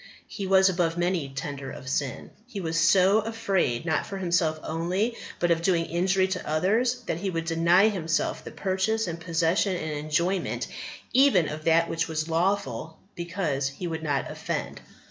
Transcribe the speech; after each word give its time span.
He 0.27 0.47
was 0.47 0.67
above 0.67 0.97
many 0.97 1.29
tender 1.29 1.69
of 1.69 1.87
sin. 1.87 2.31
He 2.47 2.59
was 2.59 2.79
so 2.79 3.19
afraid, 3.19 3.85
not 3.85 4.03
for 4.07 4.17
himself 4.17 4.59
only, 4.63 5.15
but 5.37 5.51
of 5.51 5.61
doing 5.61 5.85
injury 5.85 6.27
to 6.29 6.49
others, 6.49 7.01
that 7.05 7.19
he 7.19 7.29
would 7.29 7.45
deny 7.45 7.87
himself 7.87 8.43
the 8.43 8.49
purchase 8.49 9.05
and 9.05 9.21
possession 9.21 9.75
and 9.75 9.91
enjoyment 9.91 10.65
even 11.13 11.47
of 11.47 11.65
that 11.65 11.87
which 11.87 12.07
was 12.07 12.27
lawful, 12.27 12.97
because 13.13 13.69
he 13.69 13.85
would 13.85 14.01
not 14.01 14.31
offend." 14.31 14.81